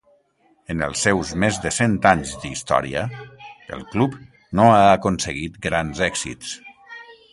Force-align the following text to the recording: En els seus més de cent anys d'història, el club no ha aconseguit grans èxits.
En 0.73 0.79
els 0.85 1.01
seus 1.07 1.33
més 1.43 1.59
de 1.65 1.71
cent 1.75 1.97
anys 2.11 2.31
d'història, 2.45 3.03
el 3.77 3.85
club 3.93 4.17
no 4.61 4.67
ha 4.79 4.81
aconseguit 4.97 5.61
grans 5.67 6.03
èxits. 6.11 6.57